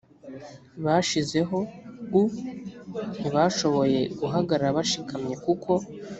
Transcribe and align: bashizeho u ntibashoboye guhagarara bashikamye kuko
bashizeho 0.83 1.57
u 2.19 2.21
ntibashoboye 3.19 3.99
guhagarara 4.19 4.75
bashikamye 4.77 5.35
kuko 5.45 5.71